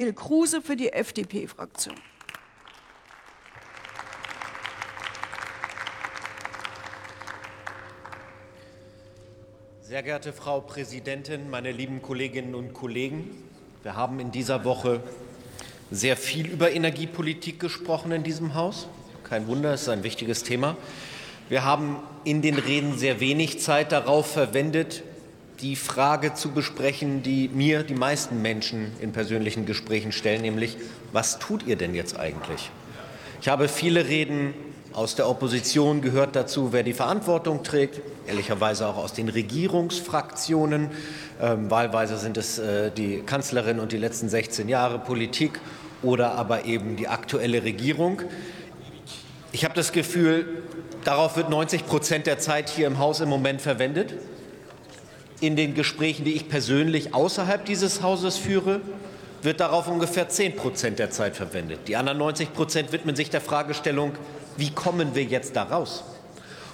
Bill 0.00 0.12
Kruse 0.12 0.62
für 0.62 0.76
die 0.76 0.92
FDP-Fraktion. 0.92 1.96
Sehr 9.80 10.04
geehrte 10.04 10.32
Frau 10.32 10.60
Präsidentin, 10.60 11.50
meine 11.50 11.72
lieben 11.72 12.00
Kolleginnen 12.00 12.54
und 12.54 12.74
Kollegen! 12.74 13.42
Wir 13.82 13.96
haben 13.96 14.20
in 14.20 14.30
dieser 14.30 14.64
Woche 14.64 15.02
sehr 15.90 16.16
viel 16.16 16.46
über 16.46 16.70
Energiepolitik 16.70 17.58
gesprochen 17.58 18.12
in 18.12 18.22
diesem 18.22 18.54
Haus. 18.54 18.86
Kein 19.24 19.48
Wunder, 19.48 19.72
es 19.72 19.82
ist 19.82 19.88
ein 19.88 20.04
wichtiges 20.04 20.44
Thema. 20.44 20.76
Wir 21.48 21.64
haben 21.64 21.96
in 22.22 22.40
den 22.40 22.60
Reden 22.60 22.96
sehr 22.96 23.18
wenig 23.18 23.58
Zeit 23.58 23.90
darauf 23.90 24.30
verwendet, 24.30 25.02
die 25.60 25.76
Frage 25.76 26.34
zu 26.34 26.50
besprechen, 26.50 27.22
die 27.22 27.48
mir 27.48 27.82
die 27.82 27.94
meisten 27.94 28.40
Menschen 28.42 28.92
in 29.00 29.12
persönlichen 29.12 29.66
Gesprächen 29.66 30.12
stellen, 30.12 30.42
nämlich 30.42 30.76
was 31.12 31.38
tut 31.38 31.66
ihr 31.66 31.76
denn 31.76 31.94
jetzt 31.94 32.18
eigentlich? 32.18 32.70
Ich 33.40 33.48
habe 33.48 33.68
viele 33.68 34.06
Reden 34.06 34.54
aus 34.92 35.14
der 35.14 35.28
Opposition 35.28 36.00
gehört 36.00 36.34
dazu, 36.34 36.72
wer 36.72 36.82
die 36.82 36.92
Verantwortung 36.92 37.62
trägt, 37.62 38.00
ehrlicherweise 38.26 38.86
auch 38.86 38.96
aus 38.96 39.12
den 39.12 39.28
Regierungsfraktionen. 39.28 40.90
Ähm, 41.40 41.70
wahlweise 41.70 42.18
sind 42.18 42.36
es 42.36 42.58
äh, 42.58 42.90
die 42.90 43.20
Kanzlerin 43.20 43.80
und 43.80 43.92
die 43.92 43.96
letzten 43.96 44.28
16 44.28 44.68
Jahre 44.68 44.98
Politik 44.98 45.60
oder 46.02 46.32
aber 46.32 46.64
eben 46.64 46.96
die 46.96 47.08
aktuelle 47.08 47.62
Regierung. 47.64 48.22
Ich 49.52 49.64
habe 49.64 49.74
das 49.74 49.92
Gefühl, 49.92 50.62
darauf 51.04 51.36
wird 51.36 51.50
90 51.50 51.86
Prozent 51.86 52.26
der 52.26 52.38
Zeit 52.38 52.68
hier 52.68 52.86
im 52.86 52.98
Haus 52.98 53.20
im 53.20 53.28
Moment 53.28 53.60
verwendet 53.60 54.14
in 55.40 55.56
den 55.56 55.74
Gesprächen, 55.74 56.24
die 56.24 56.32
ich 56.32 56.48
persönlich 56.48 57.14
außerhalb 57.14 57.64
dieses 57.64 58.02
Hauses 58.02 58.36
führe, 58.36 58.80
wird 59.42 59.60
darauf 59.60 59.86
ungefähr 59.88 60.28
10 60.28 60.56
Prozent 60.56 60.98
der 60.98 61.10
Zeit 61.10 61.36
verwendet. 61.36 61.80
Die 61.86 61.96
anderen 61.96 62.18
90 62.18 62.52
Prozent 62.52 62.92
widmen 62.92 63.14
sich 63.14 63.30
der 63.30 63.40
Fragestellung, 63.40 64.12
wie 64.56 64.70
kommen 64.70 65.14
wir 65.14 65.22
jetzt 65.22 65.54
da 65.54 65.62
raus? 65.64 66.02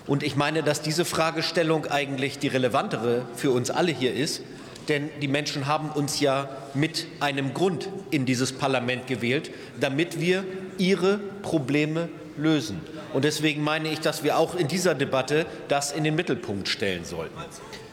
Und 0.06 0.22
ich 0.22 0.36
meine, 0.36 0.62
dass 0.62 0.83
diese 0.83 1.05
Fragestellung 1.05 1.86
eigentlich 1.86 2.39
die 2.39 2.48
relevantere 2.48 3.22
für 3.36 3.50
uns 3.50 3.70
alle 3.70 3.92
hier 3.92 4.14
ist, 4.14 4.42
denn 4.89 5.08
die 5.22 5.28
Menschen 5.28 5.67
haben 5.67 5.91
uns 5.91 6.20
ja 6.20 6.48
mit 6.74 7.06
einem 7.20 7.55
Grund 7.55 7.89
in 8.11 8.27
dieses 8.27 8.52
Parlament 8.52 9.06
gewählt, 9.06 9.50
damit 9.80 10.20
wir 10.20 10.44
ihre 10.77 11.19
Probleme 11.42 12.08
lösen. 12.36 12.80
Und 13.14 13.24
deswegen 13.24 13.62
meine 13.62 13.91
ich, 13.91 14.00
dass 14.00 14.24
wir 14.24 14.36
auch 14.36 14.55
in 14.55 14.69
dieser 14.69 14.94
Debatte 14.94 15.46
das 15.69 15.92
in 15.92 16.05
den 16.05 16.17
Mittelpunkt 16.17 16.69
stellen 16.69 17.05
sollten. 17.05 17.39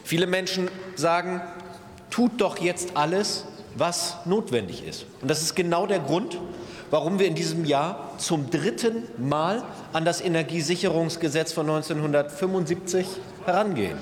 Viele 0.04 0.28
Menschen 0.28 0.70
sagen, 0.96 1.42
tut 2.10 2.40
doch 2.40 2.58
jetzt 2.60 2.96
alles, 2.96 3.46
was 3.76 4.18
notwendig 4.26 4.86
ist. 4.86 5.06
Und 5.22 5.30
das 5.30 5.42
ist 5.42 5.56
genau 5.56 5.88
der 5.88 6.00
Grund, 6.00 6.38
warum 6.90 7.20
wir 7.20 7.28
in 7.28 7.36
diesem 7.36 7.66
Jahr 7.66 8.14
zum 8.18 8.50
dritten 8.50 9.04
Mal 9.18 9.64
an 9.94 10.06
das 10.06 10.22
Energiesicherungsgesetz 10.22 11.54
von 11.54 11.70
1975 11.70 13.08
herangehen. 13.46 13.98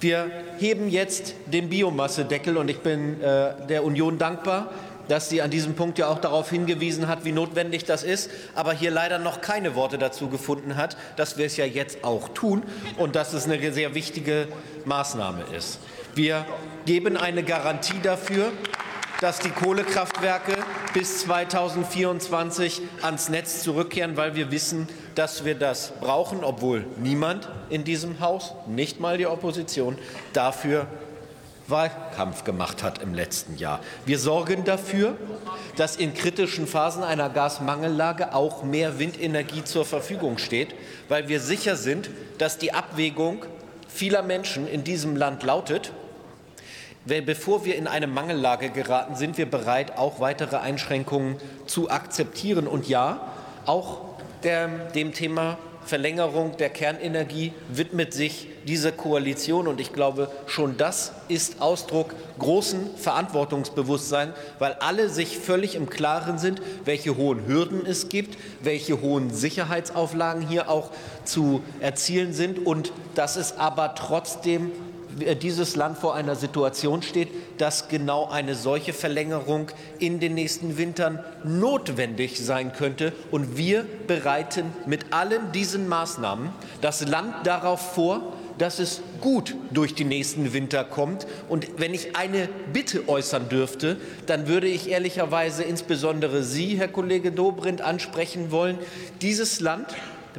Wir 0.00 0.30
heben 0.58 0.90
jetzt 0.90 1.34
den 1.46 1.70
Biomassedeckel 1.70 2.56
und 2.56 2.68
ich 2.68 2.80
bin 2.80 3.22
äh, 3.22 3.66
der 3.68 3.84
Union 3.84 4.18
dankbar, 4.18 4.70
dass 5.08 5.28
sie 5.28 5.42
an 5.42 5.50
diesem 5.50 5.74
Punkt 5.74 5.98
ja 5.98 6.08
auch 6.08 6.18
darauf 6.18 6.50
hingewiesen 6.50 7.08
hat, 7.08 7.24
wie 7.24 7.32
notwendig 7.32 7.84
das 7.84 8.02
ist, 8.02 8.30
aber 8.54 8.72
hier 8.72 8.90
leider 8.90 9.18
noch 9.18 9.40
keine 9.40 9.74
Worte 9.74 9.98
dazu 9.98 10.28
gefunden 10.28 10.76
hat, 10.76 10.96
dass 11.16 11.38
wir 11.38 11.46
es 11.46 11.56
ja 11.56 11.64
jetzt 11.64 12.04
auch 12.04 12.28
tun 12.30 12.62
und 12.98 13.16
dass 13.16 13.32
es 13.32 13.44
eine 13.44 13.72
sehr 13.72 13.94
wichtige 13.94 14.48
Maßnahme 14.84 15.44
ist. 15.56 15.78
Wir 16.14 16.46
geben 16.86 17.16
eine 17.16 17.42
Garantie 17.42 18.00
dafür, 18.02 18.52
dass 19.20 19.38
die 19.38 19.50
Kohlekraftwerke 19.50 20.54
bis 20.92 21.20
2024 21.20 22.82
ans 23.02 23.28
Netz 23.28 23.62
zurückkehren, 23.62 24.16
weil 24.16 24.34
wir 24.34 24.50
wissen, 24.50 24.88
dass 25.14 25.44
wir 25.44 25.54
das 25.54 25.92
brauchen, 26.00 26.44
obwohl 26.44 26.84
niemand 26.96 27.48
in 27.70 27.84
diesem 27.84 28.20
Haus, 28.20 28.54
nicht 28.66 29.00
mal 29.00 29.16
die 29.16 29.26
Opposition, 29.26 29.96
dafür 30.32 30.86
Wahlkampf 31.66 32.44
gemacht 32.44 32.82
hat 32.82 33.02
im 33.02 33.14
letzten 33.14 33.56
Jahr. 33.56 33.80
Wir 34.04 34.18
sorgen 34.18 34.64
dafür, 34.64 35.16
dass 35.76 35.96
in 35.96 36.14
kritischen 36.14 36.66
Phasen 36.66 37.02
einer 37.02 37.30
Gasmangellage 37.30 38.34
auch 38.34 38.62
mehr 38.62 38.98
Windenergie 38.98 39.64
zur 39.64 39.84
Verfügung 39.84 40.38
steht, 40.38 40.74
weil 41.08 41.28
wir 41.28 41.40
sicher 41.40 41.76
sind, 41.76 42.10
dass 42.38 42.58
die 42.58 42.72
Abwägung 42.72 43.44
vieler 43.88 44.22
Menschen 44.22 44.68
in 44.68 44.84
diesem 44.84 45.16
Land 45.16 45.42
lautet, 45.42 45.92
bevor 47.04 47.64
wir 47.64 47.76
in 47.76 47.86
eine 47.86 48.06
Mangellage 48.06 48.70
geraten, 48.70 49.14
sind 49.14 49.38
wir 49.38 49.50
bereit, 49.50 49.96
auch 49.98 50.20
weitere 50.20 50.56
Einschränkungen 50.56 51.36
zu 51.66 51.90
akzeptieren. 51.90 52.66
Und 52.66 52.88
ja, 52.88 53.20
auch 53.66 54.00
der, 54.42 54.68
dem 54.68 55.12
Thema 55.12 55.58
Verlängerung 55.84 56.56
der 56.56 56.70
Kernenergie 56.70 57.52
widmet 57.68 58.12
sich 58.12 58.48
diese 58.66 58.92
Koalition. 58.92 59.68
Und 59.68 59.80
ich 59.80 59.92
glaube, 59.92 60.30
schon 60.46 60.76
das 60.76 61.12
ist 61.28 61.60
Ausdruck 61.60 62.14
großen 62.38 62.96
Verantwortungsbewusstseins, 62.96 64.34
weil 64.58 64.72
alle 64.80 65.08
sich 65.08 65.38
völlig 65.38 65.74
im 65.74 65.88
Klaren 65.88 66.38
sind, 66.38 66.60
welche 66.84 67.16
hohen 67.16 67.46
Hürden 67.46 67.86
es 67.86 68.08
gibt, 68.08 68.38
welche 68.62 69.00
hohen 69.00 69.30
Sicherheitsauflagen 69.30 70.46
hier 70.46 70.68
auch 70.68 70.90
zu 71.24 71.62
erzielen 71.80 72.32
sind 72.32 72.64
und 72.64 72.92
dass 73.14 73.36
es 73.36 73.56
aber 73.58 73.94
trotzdem 73.94 74.72
dieses 75.40 75.76
Land 75.76 75.98
vor 75.98 76.14
einer 76.14 76.36
Situation 76.36 77.02
steht, 77.02 77.28
dass 77.58 77.88
genau 77.88 78.28
eine 78.28 78.54
solche 78.54 78.92
Verlängerung 78.92 79.68
in 79.98 80.20
den 80.20 80.34
nächsten 80.34 80.76
Wintern 80.76 81.20
notwendig 81.44 82.44
sein 82.44 82.72
könnte. 82.72 83.12
Und 83.30 83.56
wir 83.56 83.84
bereiten 84.06 84.72
mit 84.86 85.12
allen 85.12 85.52
diesen 85.52 85.88
Maßnahmen 85.88 86.50
das 86.80 87.06
Land 87.06 87.46
darauf 87.46 87.94
vor, 87.94 88.34
dass 88.58 88.78
es 88.78 89.00
gut 89.20 89.54
durch 89.72 89.94
die 89.94 90.04
nächsten 90.04 90.52
Winter 90.52 90.84
kommt. 90.84 91.26
Und 91.48 91.66
wenn 91.78 91.94
ich 91.94 92.16
eine 92.16 92.48
Bitte 92.72 93.08
äußern 93.08 93.48
dürfte, 93.48 93.96
dann 94.26 94.46
würde 94.46 94.68
ich 94.68 94.88
ehrlicherweise 94.88 95.64
insbesondere 95.64 96.42
Sie, 96.42 96.76
Herr 96.76 96.88
Kollege 96.88 97.32
Dobrindt, 97.32 97.80
ansprechen 97.80 98.50
wollen. 98.50 98.78
Dieses 99.22 99.60
Land 99.60 99.86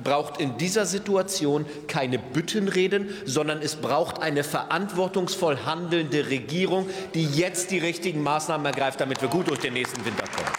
braucht 0.03 0.39
in 0.39 0.57
dieser 0.57 0.85
Situation 0.85 1.65
keine 1.87 2.19
Büttenreden, 2.19 3.09
sondern 3.25 3.61
es 3.61 3.75
braucht 3.75 4.21
eine 4.21 4.43
verantwortungsvoll 4.43 5.59
handelnde 5.65 6.29
Regierung, 6.29 6.89
die 7.13 7.25
jetzt 7.25 7.71
die 7.71 7.79
richtigen 7.79 8.21
Maßnahmen 8.23 8.65
ergreift, 8.65 9.01
damit 9.01 9.21
wir 9.21 9.29
gut 9.29 9.47
durch 9.49 9.59
den 9.59 9.73
nächsten 9.73 10.03
Winter 10.05 10.25
kommen. 10.35 10.49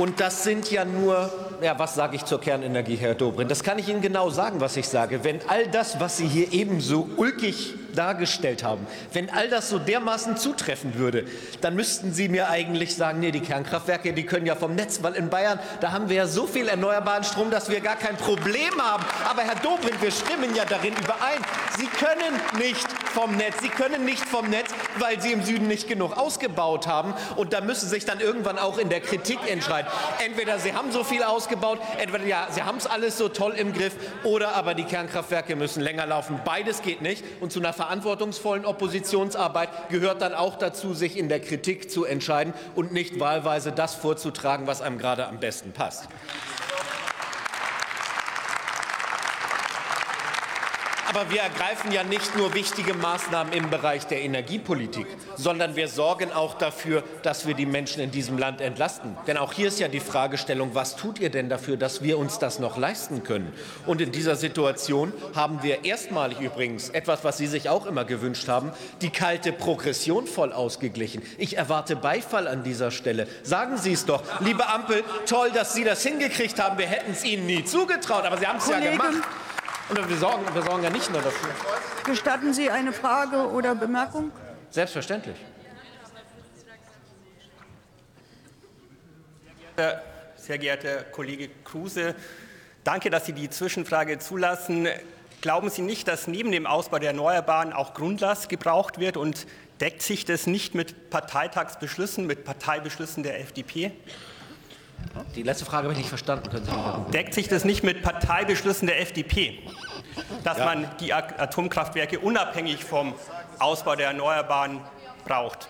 Und 0.00 0.18
das 0.18 0.44
sind 0.44 0.70
ja 0.70 0.86
nur, 0.86 1.30
ja, 1.60 1.78
was 1.78 1.94
sage 1.94 2.16
ich 2.16 2.24
zur 2.24 2.40
Kernenergie, 2.40 2.96
Herr 2.96 3.14
Dobrindt? 3.14 3.50
Das 3.50 3.62
kann 3.62 3.78
ich 3.78 3.86
Ihnen 3.86 4.00
genau 4.00 4.30
sagen, 4.30 4.58
was 4.58 4.78
ich 4.78 4.88
sage. 4.88 5.24
Wenn 5.24 5.40
all 5.46 5.66
das, 5.66 6.00
was 6.00 6.16
Sie 6.16 6.26
hier 6.26 6.54
eben 6.54 6.80
so 6.80 7.06
ulkig 7.18 7.74
dargestellt 8.00 8.64
haben, 8.64 8.86
wenn 9.12 9.28
all 9.28 9.50
das 9.50 9.68
so 9.68 9.78
dermaßen 9.78 10.38
zutreffen 10.38 10.94
würde, 10.94 11.26
dann 11.60 11.74
müssten 11.74 12.14
Sie 12.14 12.30
mir 12.30 12.48
eigentlich 12.48 12.96
sagen, 12.96 13.20
nee, 13.20 13.30
die 13.30 13.40
Kernkraftwerke, 13.40 14.14
die 14.14 14.24
können 14.24 14.46
ja 14.46 14.54
vom 14.54 14.74
Netz, 14.74 15.02
weil 15.02 15.12
in 15.12 15.28
Bayern, 15.28 15.58
da 15.80 15.92
haben 15.92 16.08
wir 16.08 16.16
ja 16.16 16.26
so 16.26 16.46
viel 16.46 16.66
erneuerbaren 16.68 17.24
Strom, 17.24 17.50
dass 17.50 17.68
wir 17.68 17.80
gar 17.80 17.96
kein 17.96 18.16
Problem 18.16 18.80
haben. 18.80 19.04
Aber 19.28 19.42
Herr 19.42 19.56
Dobrindt, 19.56 20.00
wir 20.00 20.10
stimmen 20.10 20.54
ja 20.54 20.64
darin 20.64 20.94
überein. 20.94 21.42
Sie 21.76 21.86
können 21.88 22.40
nicht 22.58 22.88
vom 23.12 23.36
Netz, 23.36 23.56
Sie 23.60 23.68
können 23.68 24.06
nicht 24.06 24.24
vom 24.24 24.48
Netz, 24.48 24.70
weil 24.98 25.20
Sie 25.20 25.32
im 25.32 25.44
Süden 25.44 25.68
nicht 25.68 25.86
genug 25.86 26.16
ausgebaut 26.16 26.86
haben. 26.86 27.12
Und 27.36 27.52
da 27.52 27.60
müssen 27.60 27.86
Sie 27.86 27.96
sich 27.96 28.06
dann 28.06 28.20
irgendwann 28.20 28.58
auch 28.58 28.78
in 28.78 28.88
der 28.88 29.00
Kritik 29.00 29.38
entscheiden. 29.46 29.90
Entweder 30.24 30.58
Sie 30.58 30.72
haben 30.72 30.90
so 30.90 31.04
viel 31.04 31.22
ausgebaut, 31.22 31.80
entweder 31.98 32.24
ja, 32.24 32.48
Sie 32.50 32.62
haben 32.62 32.78
es 32.78 32.86
alles 32.86 33.18
so 33.18 33.28
toll 33.28 33.52
im 33.52 33.74
Griff, 33.74 33.92
oder 34.24 34.54
aber 34.54 34.72
die 34.74 34.84
Kernkraftwerke 34.84 35.54
müssen 35.54 35.82
länger 35.82 36.06
laufen. 36.06 36.40
Beides 36.46 36.80
geht 36.80 37.02
nicht. 37.02 37.24
Und 37.40 37.52
zu 37.52 37.60
einer 37.60 37.74
verantwortungsvollen 37.90 38.64
Oppositionsarbeit 38.66 39.68
gehört 39.88 40.22
dann 40.22 40.32
auch 40.32 40.56
dazu, 40.56 40.94
sich 40.94 41.18
in 41.18 41.28
der 41.28 41.40
Kritik 41.40 41.90
zu 41.90 42.04
entscheiden 42.04 42.54
und 42.76 42.92
nicht 42.92 43.18
wahlweise 43.18 43.72
das 43.72 43.96
vorzutragen, 43.96 44.68
was 44.68 44.80
einem 44.80 44.96
gerade 44.96 45.26
am 45.26 45.40
besten 45.40 45.72
passt. 45.72 46.08
Aber 51.12 51.28
wir 51.28 51.40
ergreifen 51.40 51.90
ja 51.90 52.04
nicht 52.04 52.36
nur 52.36 52.54
wichtige 52.54 52.94
Maßnahmen 52.94 53.52
im 53.52 53.68
Bereich 53.68 54.06
der 54.06 54.22
Energiepolitik, 54.22 55.08
sondern 55.34 55.74
wir 55.74 55.88
sorgen 55.88 56.30
auch 56.30 56.54
dafür, 56.54 57.02
dass 57.24 57.48
wir 57.48 57.54
die 57.54 57.66
Menschen 57.66 58.00
in 58.00 58.12
diesem 58.12 58.38
Land 58.38 58.60
entlasten. 58.60 59.16
Denn 59.26 59.36
auch 59.36 59.52
hier 59.52 59.66
ist 59.66 59.80
ja 59.80 59.88
die 59.88 59.98
Fragestellung, 59.98 60.70
was 60.74 60.94
tut 60.94 61.18
ihr 61.18 61.30
denn 61.30 61.48
dafür, 61.48 61.76
dass 61.76 62.04
wir 62.04 62.16
uns 62.16 62.38
das 62.38 62.60
noch 62.60 62.76
leisten 62.76 63.24
können? 63.24 63.52
Und 63.86 64.00
in 64.00 64.12
dieser 64.12 64.36
Situation 64.36 65.12
haben 65.34 65.64
wir 65.64 65.84
erstmalig 65.84 66.38
übrigens 66.38 66.90
etwas, 66.90 67.24
was 67.24 67.38
Sie 67.38 67.48
sich 67.48 67.68
auch 67.68 67.86
immer 67.86 68.04
gewünscht 68.04 68.46
haben, 68.46 68.70
die 69.02 69.10
kalte 69.10 69.50
Progression 69.50 70.28
voll 70.28 70.52
ausgeglichen. 70.52 71.22
Ich 71.38 71.56
erwarte 71.56 71.96
Beifall 71.96 72.46
an 72.46 72.62
dieser 72.62 72.92
Stelle. 72.92 73.26
Sagen 73.42 73.78
Sie 73.78 73.94
es 73.94 74.06
doch, 74.06 74.22
liebe 74.38 74.68
Ampel, 74.68 75.02
toll, 75.26 75.50
dass 75.50 75.74
Sie 75.74 75.82
das 75.82 76.04
hingekriegt 76.04 76.60
haben. 76.60 76.78
Wir 76.78 76.86
hätten 76.86 77.10
es 77.10 77.24
Ihnen 77.24 77.46
nie 77.46 77.64
zugetraut, 77.64 78.24
aber 78.24 78.38
Sie 78.38 78.46
haben 78.46 78.58
es 78.58 78.68
ja 78.68 78.78
gemacht. 78.78 79.24
Und 79.90 80.08
wir 80.08 80.16
sorgen, 80.16 80.44
wir 80.54 80.62
sorgen 80.62 80.84
ja 80.84 80.90
nicht 80.90 81.10
nur 81.10 81.20
dafür. 81.20 81.50
Gestatten 82.04 82.54
Sie 82.54 82.70
eine 82.70 82.92
Frage 82.92 83.50
oder 83.50 83.74
Bemerkung? 83.74 84.30
Selbstverständlich. 84.70 85.36
Sehr 90.36 90.58
geehrter 90.58 91.04
Kollege 91.04 91.48
Kruse, 91.64 92.14
danke, 92.84 93.10
dass 93.10 93.26
Sie 93.26 93.32
die 93.32 93.50
Zwischenfrage 93.50 94.18
zulassen. 94.18 94.88
Glauben 95.40 95.70
Sie 95.70 95.82
nicht, 95.82 96.06
dass 96.06 96.26
neben 96.26 96.52
dem 96.52 96.66
Ausbau 96.66 96.98
der 96.98 97.10
Erneuerbaren 97.10 97.72
auch 97.72 97.94
Grundlast 97.94 98.48
gebraucht 98.48 99.00
wird? 99.00 99.16
Und 99.16 99.46
deckt 99.80 100.02
sich 100.02 100.24
das 100.24 100.46
nicht 100.46 100.74
mit 100.74 101.10
Parteitagsbeschlüssen, 101.10 102.26
mit 102.26 102.44
Parteibeschlüssen 102.44 103.22
der 103.22 103.40
FDP? 103.40 103.92
Die 105.34 105.42
letzte 105.42 105.64
Frage 105.64 105.84
habe 105.84 105.92
ich 105.92 105.98
nicht 105.98 106.08
verstanden. 106.08 106.48
Können 106.50 106.64
Sie 106.64 107.10
Deckt 107.12 107.34
sich 107.34 107.48
das 107.48 107.64
nicht 107.64 107.82
mit 107.82 108.02
Parteibeschlüssen 108.02 108.86
der 108.86 109.00
FDP, 109.00 109.58
dass 110.44 110.58
Ja. 110.58 110.64
man 110.64 110.90
die 111.00 111.12
Atomkraftwerke 111.12 112.18
unabhängig 112.18 112.84
vom 112.84 113.14
Ausbau 113.58 113.96
der 113.96 114.08
Erneuerbaren 114.08 114.80
braucht? 115.26 115.68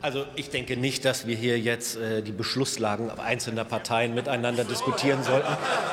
Also 0.00 0.24
ich 0.34 0.50
denke 0.50 0.76
nicht, 0.76 1.04
dass 1.04 1.26
wir 1.26 1.36
hier 1.36 1.58
jetzt 1.60 1.96
äh, 1.96 2.22
die 2.22 2.32
Beschlusslagen 2.32 3.10
einzelner 3.20 3.64
Parteien 3.64 4.14
miteinander 4.14 4.64
diskutieren 4.64 5.22
sollten. 5.22 5.46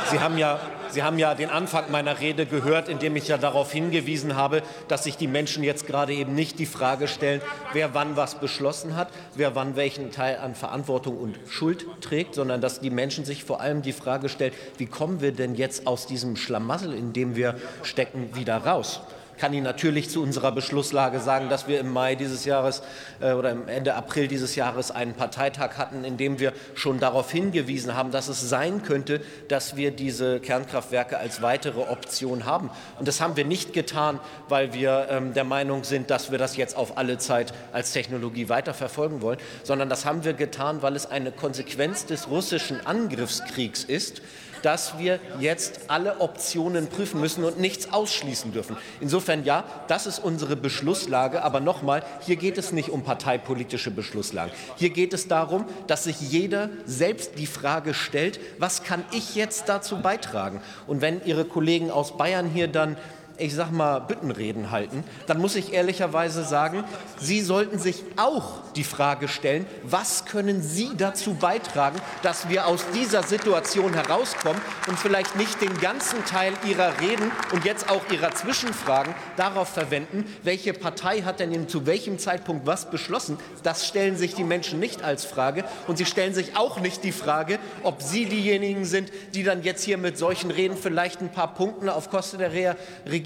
Sie 0.09 0.19
haben, 0.19 0.37
ja, 0.37 0.59
Sie 0.91 1.03
haben 1.03 1.19
ja 1.19 1.35
den 1.35 1.49
Anfang 1.49 1.91
meiner 1.91 2.19
Rede 2.19 2.45
gehört, 2.45 2.89
in 2.89 2.97
dem 2.97 3.15
ich 3.15 3.27
ja 3.27 3.37
darauf 3.37 3.71
hingewiesen 3.71 4.35
habe, 4.35 4.63
dass 4.87 5.03
sich 5.03 5.17
die 5.17 5.27
Menschen 5.27 5.63
jetzt 5.63 5.85
gerade 5.85 6.13
eben 6.13 6.33
nicht 6.33 6.57
die 6.57 6.65
Frage 6.65 7.07
stellen, 7.07 7.41
wer 7.73 7.93
wann 7.93 8.15
was 8.15 8.35
beschlossen 8.35 8.95
hat, 8.95 9.09
wer 9.35 9.55
wann 9.55 9.75
welchen 9.75 10.11
Teil 10.11 10.37
an 10.37 10.55
Verantwortung 10.55 11.17
und 11.17 11.39
Schuld 11.47 11.85
trägt, 12.01 12.33
sondern 12.35 12.59
dass 12.59 12.79
die 12.79 12.89
Menschen 12.89 13.23
sich 13.23 13.43
vor 13.43 13.61
allem 13.61 13.81
die 13.81 13.93
Frage 13.93 14.29
stellen, 14.29 14.53
wie 14.77 14.87
kommen 14.87 15.21
wir 15.21 15.31
denn 15.31 15.55
jetzt 15.55 15.85
aus 15.85 16.07
diesem 16.07 16.35
Schlamassel, 16.35 16.93
in 16.93 17.13
dem 17.13 17.35
wir 17.35 17.55
stecken, 17.83 18.35
wieder 18.35 18.57
raus? 18.57 19.01
Kann 19.39 19.53
Ihnen 19.53 19.63
natürlich 19.63 20.09
zu 20.09 20.21
unserer 20.21 20.51
Beschlusslage 20.51 21.19
sagen, 21.19 21.49
dass 21.49 21.67
wir 21.67 21.79
im 21.79 21.91
Mai 21.91 22.15
dieses 22.15 22.45
Jahres 22.45 22.83
äh, 23.21 23.31
oder 23.31 23.51
im 23.51 23.67
Ende 23.67 23.95
April 23.95 24.27
dieses 24.27 24.55
Jahres 24.55 24.91
einen 24.91 25.13
Parteitag 25.13 25.77
hatten, 25.77 26.03
in 26.03 26.17
dem 26.17 26.39
wir 26.39 26.53
schon 26.75 26.99
darauf 26.99 27.31
hingewiesen 27.31 27.95
haben, 27.95 28.11
dass 28.11 28.27
es 28.27 28.41
sein 28.41 28.83
könnte, 28.83 29.21
dass 29.47 29.75
wir 29.75 29.91
diese 29.91 30.39
Kernkraftwerke 30.39 31.17
als 31.17 31.41
weitere 31.41 31.79
Option 31.79 32.45
haben. 32.45 32.69
Und 32.99 33.07
das 33.07 33.21
haben 33.21 33.37
wir 33.37 33.45
nicht 33.45 33.73
getan, 33.73 34.19
weil 34.49 34.73
wir 34.73 35.07
ähm, 35.09 35.33
der 35.33 35.45
Meinung 35.45 35.83
sind, 35.85 36.09
dass 36.09 36.31
wir 36.31 36.37
das 36.37 36.57
jetzt 36.57 36.75
auf 36.75 36.97
alle 36.97 37.17
Zeit 37.17 37.53
als 37.71 37.93
Technologie 37.93 38.49
weiter 38.49 38.73
verfolgen 38.73 39.21
wollen, 39.21 39.39
sondern 39.63 39.89
das 39.89 40.05
haben 40.05 40.25
wir 40.25 40.33
getan, 40.33 40.81
weil 40.81 40.95
es 40.95 41.09
eine 41.09 41.31
Konsequenz 41.31 42.05
des 42.05 42.29
russischen 42.29 42.85
Angriffskriegs 42.85 43.83
ist, 43.85 44.21
dass 44.61 44.97
wir 44.97 45.19
jetzt 45.39 45.81
alle 45.87 46.19
Optionen 46.19 46.87
prüfen 46.87 47.19
müssen 47.19 47.43
und 47.43 47.59
nichts 47.59 47.91
ausschließen 47.91 48.51
dürfen. 48.51 48.77
Insofern 48.99 49.43
ja, 49.43 49.63
das 49.87 50.07
ist 50.07 50.19
unsere 50.19 50.55
Beschlusslage. 50.55 51.43
Aber 51.43 51.59
nochmal, 51.59 52.03
hier 52.21 52.35
geht 52.35 52.57
es 52.57 52.71
nicht 52.71 52.89
um 52.89 53.03
parteipolitische 53.03 53.91
Beschlusslagen. 53.91 54.53
Hier 54.75 54.89
geht 54.89 55.13
es 55.13 55.27
darum, 55.27 55.65
dass 55.87 56.05
sich 56.05 56.19
jeder 56.21 56.69
selbst 56.85 57.37
die 57.37 57.47
Frage 57.47 57.93
stellt, 57.93 58.39
was 58.57 58.83
kann 58.83 59.03
ich 59.11 59.35
jetzt 59.35 59.69
dazu 59.69 60.01
beitragen? 60.01 60.61
Und 60.87 61.01
wenn 61.01 61.23
Ihre 61.25 61.45
Kollegen 61.45 61.91
aus 61.91 62.17
Bayern 62.17 62.49
hier 62.49 62.67
dann 62.67 62.97
ich 63.39 63.55
sag 63.55 63.71
mal, 63.71 63.99
Büttenreden 63.99 64.71
halten, 64.71 65.03
dann 65.27 65.39
muss 65.39 65.55
ich 65.55 65.73
ehrlicherweise 65.73 66.43
sagen, 66.43 66.83
Sie 67.19 67.41
sollten 67.41 67.79
sich 67.79 68.03
auch 68.17 68.59
die 68.75 68.83
Frage 68.83 69.27
stellen, 69.27 69.65
was 69.83 70.25
können 70.25 70.61
Sie 70.61 70.89
dazu 70.97 71.33
beitragen, 71.33 71.99
dass 72.23 72.49
wir 72.49 72.67
aus 72.67 72.85
dieser 72.93 73.23
Situation 73.23 73.93
herauskommen 73.93 74.61
und 74.87 74.97
vielleicht 74.97 75.35
nicht 75.35 75.61
den 75.61 75.79
ganzen 75.79 76.23
Teil 76.25 76.53
Ihrer 76.67 76.99
Reden 76.99 77.31
und 77.51 77.65
jetzt 77.65 77.89
auch 77.89 78.01
Ihrer 78.11 78.31
Zwischenfragen 78.31 79.13
darauf 79.37 79.69
verwenden, 79.69 80.25
welche 80.43 80.73
Partei 80.73 81.21
hat 81.21 81.39
denn 81.39 81.67
zu 81.67 81.85
welchem 81.85 82.19
Zeitpunkt 82.19 82.65
was 82.65 82.89
beschlossen. 82.89 83.37
Das 83.63 83.87
stellen 83.87 84.17
sich 84.17 84.35
die 84.35 84.43
Menschen 84.43 84.79
nicht 84.79 85.03
als 85.03 85.25
Frage 85.25 85.63
und 85.87 85.97
sie 85.97 86.05
stellen 86.05 86.33
sich 86.33 86.55
auch 86.55 86.79
nicht 86.79 87.03
die 87.03 87.11
Frage, 87.11 87.59
ob 87.83 88.01
Sie 88.01 88.25
diejenigen 88.25 88.85
sind, 88.85 89.11
die 89.33 89.43
dann 89.43 89.63
jetzt 89.63 89.83
hier 89.83 89.97
mit 89.97 90.17
solchen 90.17 90.51
Reden 90.51 90.77
vielleicht 90.77 91.21
ein 91.21 91.31
paar 91.31 91.53
Punkte 91.53 91.93
auf 91.93 92.09
Kosten 92.09 92.37
der 92.39 92.53
Re 92.53 92.75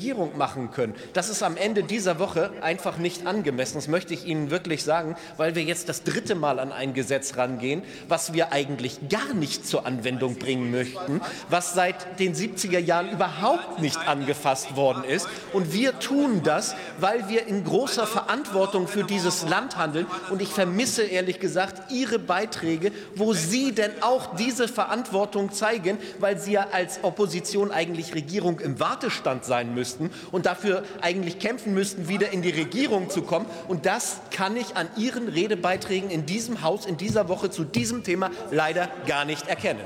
Regierung 0.03 0.37
machen 0.37 0.69
können. 0.71 0.95
Das 1.13 1.29
ist 1.29 1.43
am 1.43 1.55
Ende 1.55 1.81
dieser 1.81 2.19
Woche 2.19 2.51
einfach 2.59 2.97
nicht 2.97 3.25
angemessen. 3.25 3.75
Das 3.75 3.87
möchte 3.87 4.13
ich 4.13 4.25
Ihnen 4.25 4.51
wirklich 4.51 4.83
sagen, 4.83 5.15
weil 5.37 5.55
wir 5.55 5.63
jetzt 5.63 5.87
das 5.87 6.03
dritte 6.03 6.35
Mal 6.35 6.59
an 6.59 6.73
ein 6.73 6.93
Gesetz 6.93 7.37
rangehen, 7.37 7.83
was 8.09 8.33
wir 8.33 8.51
eigentlich 8.51 9.07
gar 9.07 9.33
nicht 9.33 9.65
zur 9.65 9.85
Anwendung 9.85 10.35
bringen 10.35 10.71
möchten, 10.71 11.21
was 11.49 11.73
seit 11.73 12.19
den 12.19 12.35
70er 12.35 12.79
Jahren 12.79 13.11
überhaupt 13.11 13.79
nicht 13.79 13.97
angefasst 13.97 14.75
worden 14.75 15.05
ist. 15.05 15.29
Und 15.53 15.71
wir 15.71 15.97
tun 15.99 16.41
das, 16.43 16.75
weil 16.99 17.29
wir 17.29 17.47
in 17.47 17.63
großer 17.63 18.05
Verantwortung 18.05 18.89
für 18.89 19.05
dieses 19.05 19.47
Land 19.47 19.77
handeln. 19.77 20.05
Und 20.29 20.41
ich 20.41 20.49
vermisse 20.49 21.03
ehrlich 21.03 21.39
gesagt 21.39 21.93
Ihre 21.93 22.19
Beiträge, 22.19 22.91
wo 23.15 23.31
Sie 23.31 23.71
denn 23.71 23.91
auch 24.01 24.35
diese 24.35 24.67
Verantwortung 24.67 25.53
zeigen, 25.53 25.97
weil 26.19 26.37
Sie 26.37 26.51
ja 26.51 26.67
als 26.73 26.99
Opposition 27.03 27.71
eigentlich 27.71 28.13
Regierung 28.13 28.59
im 28.59 28.81
Wartestand 28.81 29.45
sein 29.45 29.73
müssten 29.99 30.11
und 30.31 30.45
dafür 30.45 30.83
eigentlich 31.01 31.39
kämpfen 31.39 31.73
müssten, 31.73 32.07
wieder 32.07 32.31
in 32.31 32.41
die 32.41 32.49
Regierung 32.49 33.09
zu 33.09 33.21
kommen. 33.21 33.45
Und 33.67 33.85
das 33.85 34.17
kann 34.31 34.57
ich 34.57 34.75
an 34.75 34.87
Ihren 34.97 35.27
Redebeiträgen 35.27 36.09
in 36.09 36.25
diesem 36.25 36.61
Haus 36.61 36.85
in 36.85 36.97
dieser 36.97 37.29
Woche 37.29 37.49
zu 37.49 37.63
diesem 37.63 38.03
Thema 38.03 38.31
leider 38.51 38.89
gar 39.07 39.25
nicht 39.25 39.47
erkennen. 39.47 39.81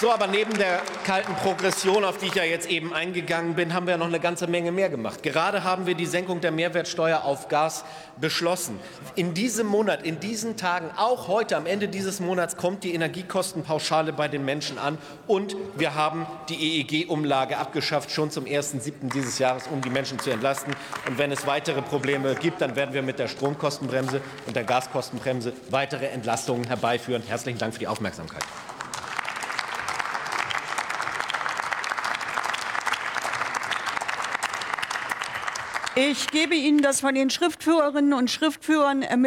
So, 0.00 0.10
aber 0.10 0.28
neben 0.28 0.56
der 0.56 0.80
kalten 1.04 1.34
Progression, 1.34 2.06
auf 2.06 2.16
die 2.16 2.28
ich 2.28 2.34
ja 2.34 2.42
jetzt 2.42 2.70
eben 2.70 2.94
eingegangen 2.94 3.54
bin, 3.54 3.74
haben 3.74 3.86
wir 3.86 3.98
noch 3.98 4.06
eine 4.06 4.18
ganze 4.18 4.46
Menge 4.46 4.72
mehr 4.72 4.88
gemacht. 4.88 5.22
Gerade 5.22 5.62
haben 5.62 5.84
wir 5.84 5.94
die 5.94 6.06
Senkung 6.06 6.40
der 6.40 6.52
Mehrwertsteuer 6.52 7.22
auf 7.22 7.48
Gas 7.48 7.84
beschlossen. 8.18 8.80
In 9.14 9.34
diesem 9.34 9.66
Monat, 9.66 10.02
in 10.02 10.18
diesen 10.18 10.56
Tagen, 10.56 10.90
auch 10.96 11.28
heute 11.28 11.54
am 11.54 11.66
Ende 11.66 11.86
dieses 11.86 12.18
Monats 12.18 12.56
kommt 12.56 12.82
die 12.82 12.94
Energiekostenpauschale 12.94 14.14
bei 14.14 14.26
den 14.26 14.42
Menschen 14.42 14.78
an 14.78 14.96
und 15.26 15.54
wir 15.76 15.94
haben 15.94 16.26
die 16.48 16.80
EEG-Umlage 16.80 17.58
abgeschafft, 17.58 18.10
schon 18.10 18.30
zum 18.30 18.46
1.7. 18.46 19.12
dieses 19.12 19.38
Jahres, 19.38 19.64
um 19.66 19.82
die 19.82 19.90
Menschen 19.90 20.18
zu 20.18 20.30
entlasten. 20.30 20.74
Und 21.08 21.18
wenn 21.18 21.30
es 21.30 21.46
weitere 21.46 21.82
Probleme 21.82 22.36
gibt, 22.36 22.62
dann 22.62 22.74
werden 22.74 22.94
wir 22.94 23.02
mit 23.02 23.18
der 23.18 23.28
Stromkostenbremse 23.28 24.22
und 24.46 24.56
der 24.56 24.64
Gaskostenbremse 24.64 25.52
weitere 25.68 26.06
Entlastungen 26.06 26.64
herbeiführen. 26.64 27.22
Herzlichen 27.28 27.58
Dank 27.58 27.74
für 27.74 27.80
die 27.80 27.88
Aufmerksamkeit. 27.88 28.44
Ich 36.08 36.28
gebe 36.28 36.54
Ihnen 36.54 36.80
das 36.80 37.00
von 37.00 37.14
den 37.14 37.28
Schriftführerinnen 37.28 38.14
und 38.14 38.30
Schriftführern 38.30 39.02
ermitteln. 39.02 39.20